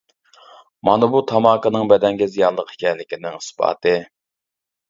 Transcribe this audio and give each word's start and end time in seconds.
مانا 0.87 1.09
بۇ 1.15 1.21
تاماكىنىڭ 1.31 1.85
بەدەنگە 1.93 2.29
زىيانلىق 2.37 2.75
ئىكەنلىكىنىڭ 2.77 3.39
ئىسپاتى. 3.41 3.95